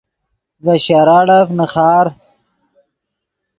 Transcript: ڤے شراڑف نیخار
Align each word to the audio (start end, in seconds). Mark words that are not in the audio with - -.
ڤے 0.63 0.75
شراڑف 0.85 1.47
نیخار 1.57 2.05